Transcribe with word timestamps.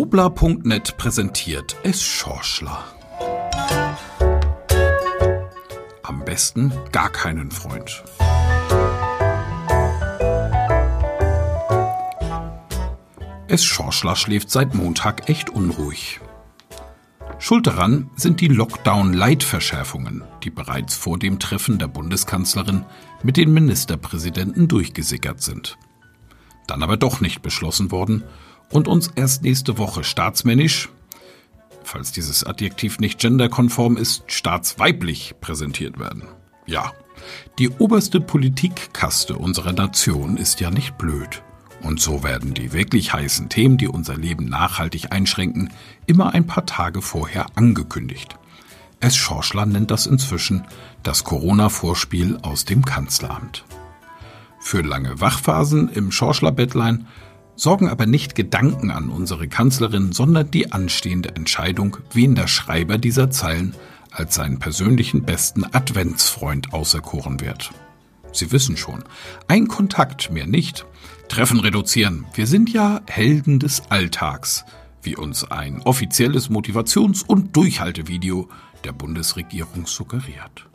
Wobla.net 0.00 0.96
präsentiert 0.96 1.74
es 1.82 2.04
Schorschler. 2.04 2.84
Am 6.04 6.24
besten 6.24 6.72
gar 6.92 7.10
keinen 7.10 7.50
Freund. 7.50 8.04
Es 13.48 13.64
Schorschler 13.64 14.14
schläft 14.14 14.52
seit 14.52 14.72
Montag 14.72 15.28
echt 15.28 15.50
unruhig. 15.50 16.20
Schuld 17.40 17.66
daran 17.66 18.08
sind 18.14 18.40
die 18.40 18.46
Lockdown-Leitverschärfungen, 18.46 20.22
die 20.44 20.50
bereits 20.50 20.94
vor 20.94 21.18
dem 21.18 21.40
Treffen 21.40 21.80
der 21.80 21.88
Bundeskanzlerin 21.88 22.84
mit 23.24 23.36
den 23.36 23.52
Ministerpräsidenten 23.52 24.68
durchgesickert 24.68 25.42
sind. 25.42 25.76
Dann 26.68 26.84
aber 26.84 26.98
doch 26.98 27.20
nicht 27.20 27.42
beschlossen 27.42 27.90
worden 27.90 28.22
und 28.70 28.88
uns 28.88 29.10
erst 29.14 29.42
nächste 29.42 29.78
Woche 29.78 30.04
staatsmännisch, 30.04 30.88
falls 31.82 32.12
dieses 32.12 32.44
Adjektiv 32.44 32.98
nicht 33.00 33.18
genderkonform 33.18 33.96
ist, 33.96 34.24
staatsweiblich 34.26 35.34
präsentiert 35.40 35.98
werden. 35.98 36.24
Ja, 36.66 36.92
die 37.58 37.70
oberste 37.70 38.20
Politikkaste 38.20 39.36
unserer 39.36 39.72
Nation 39.72 40.36
ist 40.36 40.60
ja 40.60 40.70
nicht 40.70 40.98
blöd. 40.98 41.42
Und 41.82 42.00
so 42.00 42.24
werden 42.24 42.54
die 42.54 42.72
wirklich 42.72 43.12
heißen 43.12 43.48
Themen, 43.48 43.78
die 43.78 43.88
unser 43.88 44.16
Leben 44.16 44.46
nachhaltig 44.46 45.12
einschränken, 45.12 45.72
immer 46.06 46.34
ein 46.34 46.46
paar 46.46 46.66
Tage 46.66 47.02
vorher 47.02 47.46
angekündigt. 47.54 48.36
Es 49.00 49.16
Schorschler 49.16 49.64
nennt 49.64 49.92
das 49.92 50.06
inzwischen 50.06 50.64
das 51.04 51.22
Corona-Vorspiel 51.22 52.38
aus 52.42 52.64
dem 52.64 52.84
Kanzleramt. 52.84 53.64
Für 54.58 54.82
lange 54.82 55.20
Wachphasen 55.20 55.88
im 55.88 56.10
Schorschler-Bettlein 56.10 57.06
sorgen 57.58 57.88
aber 57.88 58.06
nicht 58.06 58.34
Gedanken 58.34 58.90
an 58.90 59.10
unsere 59.10 59.48
Kanzlerin, 59.48 60.12
sondern 60.12 60.50
die 60.50 60.72
anstehende 60.72 61.34
Entscheidung, 61.34 61.98
wen 62.12 62.34
der 62.34 62.46
Schreiber 62.46 62.98
dieser 62.98 63.30
Zeilen 63.30 63.74
als 64.12 64.36
seinen 64.36 64.58
persönlichen 64.58 65.24
besten 65.24 65.64
Adventsfreund 65.64 66.72
auserkoren 66.72 67.40
wird. 67.40 67.72
Sie 68.32 68.52
wissen 68.52 68.76
schon, 68.76 69.04
ein 69.48 69.68
Kontakt 69.68 70.30
mehr 70.30 70.46
nicht, 70.46 70.86
Treffen 71.28 71.60
reduzieren. 71.60 72.26
Wir 72.34 72.46
sind 72.46 72.72
ja 72.72 73.00
Helden 73.06 73.58
des 73.58 73.82
Alltags, 73.90 74.64
wie 75.02 75.16
uns 75.16 75.44
ein 75.50 75.82
offizielles 75.82 76.50
Motivations- 76.50 77.24
und 77.26 77.56
Durchhaltevideo 77.56 78.48
der 78.84 78.92
Bundesregierung 78.92 79.86
suggeriert. 79.86 80.68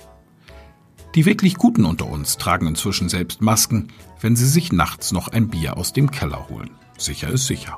Die 1.16 1.25
wirklich 1.25 1.56
Guten 1.56 1.86
unter 1.86 2.08
uns 2.08 2.38
tragen 2.38 2.66
inzwischen 2.66 3.08
selbst 3.08 3.42
Masken, 3.42 3.89
wenn 4.19 4.36
sie 4.36 4.47
sich 4.47 4.72
nachts 4.72 5.11
noch 5.11 5.28
ein 5.28 5.47
Bier 5.47 5.78
aus 5.78 5.94
dem 5.94 6.09
Keller 6.09 6.50
holen. 6.50 6.72
Sicher 6.97 7.30
ist 7.30 7.45
sicher. 7.45 7.78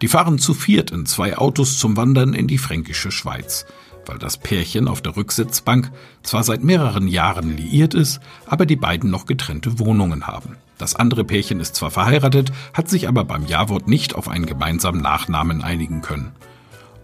Die 0.00 0.08
fahren 0.08 0.38
zu 0.38 0.54
viert 0.54 0.90
in 0.90 1.06
zwei 1.06 1.36
Autos 1.36 1.78
zum 1.78 1.96
Wandern 1.96 2.34
in 2.34 2.46
die 2.46 2.58
fränkische 2.58 3.10
Schweiz, 3.10 3.66
weil 4.06 4.18
das 4.18 4.38
Pärchen 4.38 4.88
auf 4.88 5.02
der 5.02 5.16
Rücksitzbank 5.16 5.90
zwar 6.22 6.44
seit 6.44 6.62
mehreren 6.64 7.08
Jahren 7.08 7.56
liiert 7.56 7.94
ist, 7.94 8.20
aber 8.46 8.64
die 8.64 8.76
beiden 8.76 9.10
noch 9.10 9.26
getrennte 9.26 9.78
Wohnungen 9.78 10.26
haben. 10.26 10.56
Das 10.78 10.94
andere 10.94 11.24
Pärchen 11.24 11.60
ist 11.60 11.74
zwar 11.74 11.90
verheiratet, 11.90 12.52
hat 12.74 12.88
sich 12.88 13.08
aber 13.08 13.24
beim 13.24 13.46
Jawort 13.46 13.88
nicht 13.88 14.14
auf 14.14 14.28
einen 14.28 14.46
gemeinsamen 14.46 15.00
Nachnamen 15.00 15.62
einigen 15.62 16.02
können. 16.02 16.32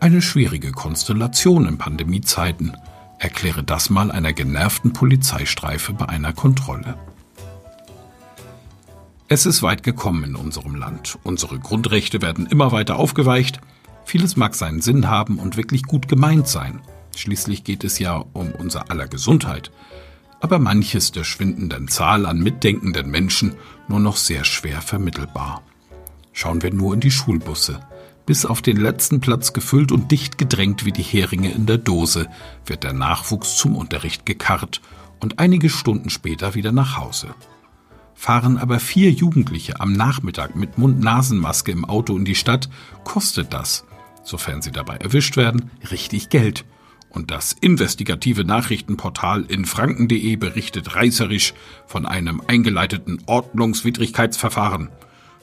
Eine 0.01 0.21
schwierige 0.21 0.73
Konstellation 0.73 1.67
in 1.67 1.79
Pandemiezeiten. 1.79 2.77
Erkläre 3.23 3.63
das 3.63 3.89
mal 3.89 4.11
einer 4.11 4.33
genervten 4.33 4.93
Polizeistreife 4.93 5.93
bei 5.93 6.09
einer 6.09 6.33
Kontrolle. 6.33 6.99
Es 9.29 9.47
ist 9.47 9.63
weit 9.63 9.83
gekommen 9.83 10.25
in 10.25 10.37
unserem 10.37 10.75
Land. 10.75 11.19
Unsere 11.23 11.59
Grundrechte 11.59 12.21
werden 12.21 12.47
immer 12.47 12.73
weiter 12.73 12.97
aufgeweicht. 12.97 13.61
Vieles 14.05 14.37
mag 14.37 14.55
seinen 14.55 14.83
Sinn 14.83 15.09
haben 15.09 15.39
und 15.39 15.57
wirklich 15.57 15.85
gut 15.85 16.09
gemeint 16.09 16.49
sein. 16.49 16.81
Schließlich 17.17 17.65
geht 17.65 17.85
es 17.85 17.99
ja 17.99 18.25
um 18.33 18.53
unser 18.53 18.91
aller 18.91 19.07
Gesundheit 19.07 19.71
aber 20.43 20.59
manches 20.59 21.13
der 21.13 21.23
schwindenden 21.23 21.87
Zahl 21.87 22.27
an 22.27 22.41
mitdenkenden 22.41 23.09
Menschen 23.09 23.55
nur 23.87 24.01
noch 24.01 24.17
sehr 24.17 24.45
schwer 24.45 24.83
vermittelbar. 24.83 25.63
Schauen 26.33 26.63
wir 26.63 26.75
nur 26.75 26.95
in 26.95 27.01
die 27.01 27.13
Schulbusse. 27.13 27.81
Bis 28.33 28.47
auf 28.47 28.63
den 28.63 28.79
letzten 28.79 29.21
Platz 29.21 29.53
gefüllt 29.53 29.93
und 29.93 30.11
dicht 30.11 30.39
gedrängt 30.39 30.87
wie 30.87 30.93
die 30.93 31.03
Heringe 31.03 31.53
in 31.53 31.67
der 31.67 31.77
Dose 31.77 32.31
wird 32.65 32.83
der 32.83 32.95
Nachwuchs 32.95 33.59
zum 33.59 33.77
Unterricht 33.77 34.25
gekarrt 34.25 34.81
und 35.21 35.39
einige 35.39 35.69
Stunden 35.69 36.09
später 36.09 36.55
wieder 36.55 36.73
nach 36.73 36.97
Hause. 36.97 37.35
Fahren 38.15 38.57
aber 38.57 38.81
vier 38.81 39.11
Jugendliche 39.11 39.81
am 39.81 39.93
Nachmittag 39.93 40.57
mit 40.57 40.79
Mund-Nasen-Maske 40.79 41.73
im 41.73 41.85
Auto 41.85 42.17
in 42.17 42.25
die 42.25 42.35
Stadt, 42.35 42.71
kostet 43.05 43.53
das, 43.53 43.85
sofern 44.25 44.63
sie 44.63 44.73
dabei 44.73 44.97
erwischt 44.97 45.37
werden, 45.37 45.71
richtig 45.91 46.31
Geld 46.31 46.65
und 47.11 47.31
das 47.31 47.53
investigative 47.53 48.47
Nachrichtenportal 48.47 49.45
in 49.45 49.67
franken.de 49.67 50.37
berichtet 50.37 50.97
reißerisch 50.97 51.53
von 51.87 52.07
einem 52.07 52.41
eingeleiteten 52.47 53.23
Ordnungswidrigkeitsverfahren. 53.27 54.89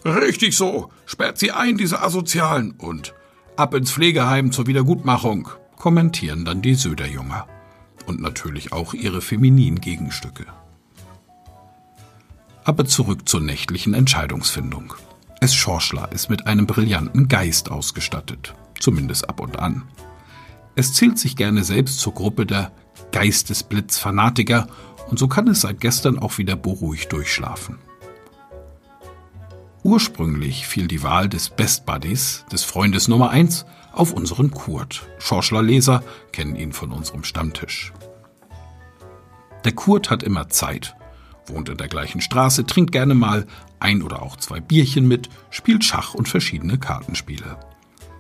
Richtig 0.06 0.56
so, 0.56 0.90
sperrt 1.06 1.38
sie 1.38 1.52
ein, 1.52 1.78
diese 1.78 2.02
Asozialen, 2.02 2.72
und 2.72 3.14
ab 3.58 3.74
ins 3.74 3.92
Pflegeheim 3.92 4.52
zur 4.52 4.68
Wiedergutmachung, 4.68 5.50
kommentieren 5.78 6.46
dann 6.46 6.62
die 6.62 6.76
Söderjunger. 6.76 7.48
Und 8.06 8.22
natürlich 8.22 8.72
auch 8.72 8.94
ihre 8.94 9.22
femininen 9.22 9.82
Gegenstücke. 9.82 10.46
Aber 12.64 12.86
zurück 12.86 13.28
zur 13.28 13.42
nächtlichen 13.42 13.94
Entscheidungsfindung. 13.94 14.94
Es 15.42 15.54
Schorschler 15.54 16.12
ist 16.12 16.30
mit 16.30 16.48
einem 16.48 16.66
brillanten 16.66 17.28
Geist 17.28 17.70
ausgestattet, 17.70 18.56
zumindest 18.80 19.30
ab 19.30 19.40
und 19.40 19.60
an. 19.60 19.84
Es 20.76 20.94
zählt 20.94 21.20
sich 21.20 21.36
gerne 21.36 21.64
selbst 21.64 22.00
zur 22.00 22.14
Gruppe 22.14 22.46
der 22.46 22.72
Geistesblitz-Fanatiker 23.12 24.68
und 25.10 25.20
so 25.20 25.28
kann 25.28 25.48
es 25.48 25.62
seit 25.62 25.80
gestern 25.80 26.20
auch 26.20 26.38
wieder 26.38 26.56
beruhigt 26.56 27.12
durchschlafen. 27.12 27.80
Ursprünglich 29.84 30.68
fiel 30.68 30.88
die 30.88 31.04
Wahl 31.04 31.30
des 31.30 31.50
Best 31.50 31.86
Buddies, 31.86 32.46
des 32.52 32.64
Freundes 32.64 33.08
Nummer 33.08 33.30
1, 33.30 33.66
auf 33.94 34.12
unseren 34.12 34.52
Kurt. 34.52 35.08
Schorschler 35.20 35.62
Leser 35.62 36.04
kennen 36.32 36.56
ihn 36.56 36.74
von 36.74 36.92
unserem 36.92 37.24
Stammtisch. 37.24 37.94
Der 39.64 39.72
Kurt 39.72 40.10
hat 40.10 40.22
immer 40.22 40.50
Zeit, 40.50 40.96
wohnt 41.48 41.70
in 41.70 41.78
der 41.78 41.88
gleichen 41.88 42.22
Straße, 42.22 42.66
trinkt 42.66 42.92
gerne 42.92 43.16
mal 43.16 43.48
ein 43.80 44.04
oder 44.04 44.22
auch 44.22 44.36
zwei 44.36 44.60
Bierchen 44.60 45.08
mit, 45.08 45.30
spielt 45.50 45.86
Schach 45.86 46.14
und 46.14 46.28
verschiedene 46.28 46.78
Kartenspiele. 46.78 47.58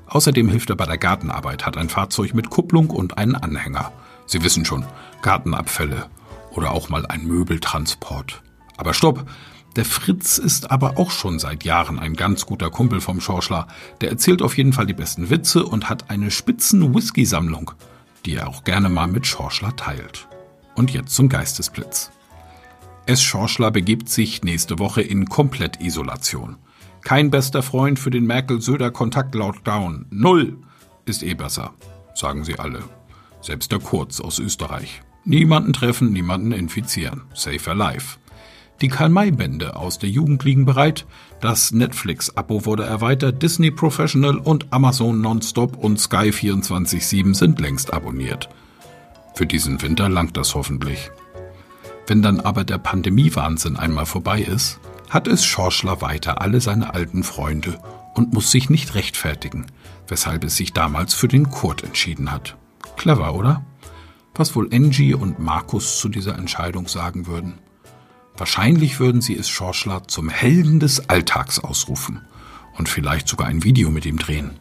Außerdem 0.07 0.49
hilft 0.49 0.69
er 0.69 0.75
bei 0.75 0.85
der 0.85 0.97
Gartenarbeit, 0.97 1.65
hat 1.65 1.77
ein 1.77 1.89
Fahrzeug 1.89 2.33
mit 2.33 2.49
Kupplung 2.49 2.89
und 2.89 3.17
einen 3.17 3.35
Anhänger. 3.35 3.91
Sie 4.25 4.43
wissen 4.43 4.65
schon, 4.65 4.85
Gartenabfälle 5.21 6.07
oder 6.51 6.71
auch 6.71 6.89
mal 6.89 7.05
ein 7.05 7.25
Möbeltransport. 7.25 8.41
Aber 8.77 8.93
stopp! 8.93 9.25
Der 9.75 9.85
Fritz 9.85 10.37
ist 10.37 10.71
aber 10.71 10.97
auch 10.97 11.11
schon 11.11 11.39
seit 11.39 11.63
Jahren 11.63 11.99
ein 11.99 12.15
ganz 12.15 12.45
guter 12.45 12.69
Kumpel 12.69 13.01
vom 13.01 13.21
Schorschler. 13.21 13.67
Der 14.01 14.09
erzählt 14.09 14.41
auf 14.41 14.57
jeden 14.57 14.73
Fall 14.73 14.87
die 14.87 14.93
besten 14.93 15.29
Witze 15.29 15.63
und 15.63 15.89
hat 15.89 16.09
eine 16.09 16.31
spitzen 16.31 16.93
Whisky-Sammlung, 16.93 17.71
die 18.25 18.35
er 18.35 18.47
auch 18.47 18.63
gerne 18.63 18.89
mal 18.89 19.07
mit 19.07 19.27
Schorschler 19.27 19.75
teilt. 19.75 20.27
Und 20.75 20.91
jetzt 20.91 21.13
zum 21.13 21.29
Geistesblitz. 21.29 22.11
S. 23.05 23.23
Schorschler 23.23 23.71
begibt 23.71 24.09
sich 24.09 24.43
nächste 24.43 24.79
Woche 24.79 25.01
in 25.01 25.27
Komplettisolation. 25.29 26.57
Kein 27.01 27.31
bester 27.31 27.63
Freund 27.63 27.97
für 27.97 28.11
den 28.11 28.25
Merkel-Söder-Kontakt-Lockdown. 28.27 30.05
Null 30.11 30.57
ist 31.05 31.23
eh 31.23 31.33
besser, 31.33 31.73
sagen 32.13 32.43
sie 32.43 32.59
alle. 32.59 32.83
Selbst 33.41 33.71
der 33.71 33.79
Kurz 33.79 34.19
aus 34.19 34.37
Österreich. 34.37 35.01
Niemanden 35.25 35.73
treffen, 35.73 36.11
niemanden 36.11 36.51
infizieren. 36.51 37.23
Safer 37.33 37.73
Life. 37.73 38.18
Die 38.81 38.87
Karl-May-Bände 38.87 39.75
aus 39.75 39.99
der 39.99 40.09
Jugend 40.09 40.43
liegen 40.45 40.63
bereit. 40.63 41.05
Das 41.41 41.71
Netflix-Abo 41.71 42.65
wurde 42.65 42.85
erweitert. 42.85 43.43
Disney 43.43 43.71
Professional 43.71 44.37
und 44.37 44.67
Amazon 44.71 45.19
Nonstop 45.19 45.75
und 45.75 45.99
Sky 45.99 46.29
24-7 46.29 47.35
sind 47.35 47.59
längst 47.59 47.93
abonniert. 47.93 48.47
Für 49.35 49.45
diesen 49.45 49.81
Winter 49.81 50.07
langt 50.07 50.37
das 50.37 50.55
hoffentlich. 50.55 51.11
Wenn 52.07 52.21
dann 52.21 52.39
aber 52.39 52.63
der 52.63 52.77
Pandemiewahnsinn 52.77 53.75
einmal 53.75 54.05
vorbei 54.05 54.41
ist, 54.41 54.79
hat 55.09 55.27
es 55.27 55.43
Schorschler 55.43 56.01
weiter 56.01 56.41
alle 56.41 56.61
seine 56.61 56.93
alten 56.93 57.23
Freunde 57.23 57.79
und 58.15 58.33
muss 58.33 58.49
sich 58.49 58.69
nicht 58.69 58.95
rechtfertigen, 58.95 59.65
weshalb 60.07 60.43
es 60.45 60.55
sich 60.55 60.71
damals 60.71 61.13
für 61.13 61.27
den 61.27 61.49
Kurt 61.49 61.83
entschieden 61.83 62.31
hat. 62.31 62.55
Clever, 62.95 63.35
oder? 63.35 63.65
Was 64.35 64.55
wohl 64.55 64.69
Angie 64.73 65.13
und 65.13 65.39
Markus 65.39 65.99
zu 65.99 66.07
dieser 66.07 66.37
Entscheidung 66.37 66.87
sagen 66.87 67.27
würden? 67.27 67.59
Wahrscheinlich 68.39 69.01
würden 69.01 69.19
sie 69.19 69.35
es 69.35 69.49
Schorschler 69.49 70.07
zum 70.07 70.29
Helden 70.29 70.79
des 70.79 71.09
Alltags 71.09 71.59
ausrufen 71.59 72.21
und 72.77 72.87
vielleicht 72.87 73.27
sogar 73.27 73.49
ein 73.49 73.65
Video 73.65 73.89
mit 73.89 74.05
ihm 74.05 74.17
drehen. 74.17 74.51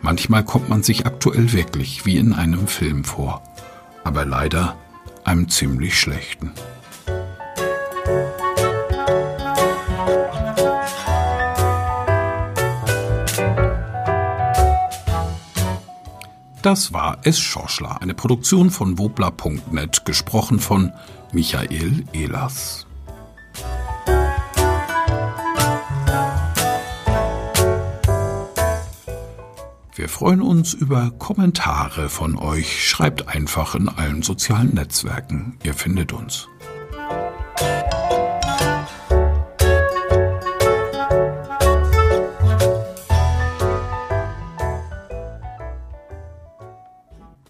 Manchmal 0.00 0.46
kommt 0.46 0.70
man 0.70 0.82
sich 0.82 1.04
aktuell 1.04 1.52
wirklich 1.52 2.06
wie 2.06 2.16
in 2.16 2.32
einem 2.32 2.66
Film 2.66 3.04
vor, 3.04 3.42
aber 4.02 4.24
leider 4.24 4.78
einem 5.24 5.50
ziemlich 5.50 6.00
schlechten. 6.00 6.52
Das 16.62 16.94
war 16.94 17.18
Es 17.24 17.38
Schorschler, 17.38 18.00
eine 18.00 18.14
Produktion 18.14 18.70
von 18.70 18.98
wobla.net, 18.98 20.06
gesprochen 20.06 20.60
von 20.60 20.92
Michael 21.32 22.04
Ehlers. 22.14 22.86
Wir 29.94 30.08
freuen 30.08 30.40
uns 30.40 30.72
über 30.72 31.10
Kommentare 31.10 32.08
von 32.08 32.38
euch. 32.38 32.88
Schreibt 32.88 33.28
einfach 33.28 33.74
in 33.74 33.90
allen 33.90 34.22
sozialen 34.22 34.72
Netzwerken. 34.74 35.58
Ihr 35.64 35.74
findet 35.74 36.14
uns. 36.14 36.48